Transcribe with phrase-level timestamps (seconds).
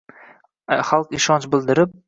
[0.91, 1.97] Xalq ishonch bildirib